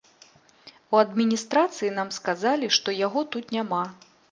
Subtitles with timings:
[0.95, 3.87] У адміністрацыі нам сказалі, што яго тут няма.